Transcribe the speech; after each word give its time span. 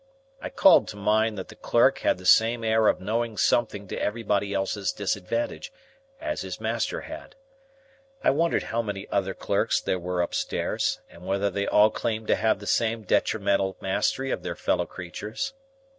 I 0.41 0.49
called 0.49 0.87
to 0.87 0.95
mind 0.97 1.37
that 1.37 1.49
the 1.49 1.55
clerk 1.55 1.99
had 1.99 2.17
the 2.17 2.25
same 2.25 2.63
air 2.63 2.87
of 2.87 2.99
knowing 2.99 3.37
something 3.37 3.87
to 3.89 4.01
everybody 4.01 4.51
else's 4.51 4.91
disadvantage, 4.91 5.71
as 6.19 6.41
his 6.41 6.59
master 6.59 7.01
had. 7.01 7.35
I 8.23 8.31
wondered 8.31 8.63
how 8.63 8.81
many 8.81 9.07
other 9.09 9.35
clerks 9.35 9.79
there 9.79 9.99
were 9.99 10.23
upstairs, 10.23 11.01
and 11.07 11.27
whether 11.27 11.51
they 11.51 11.67
all 11.67 11.91
claimed 11.91 12.25
to 12.29 12.35
have 12.35 12.57
the 12.57 12.65
same 12.65 13.03
detrimental 13.03 13.77
mastery 13.79 14.31
of 14.31 14.41
their 14.41 14.55
fellow 14.55 14.87
creatures. 14.87 15.53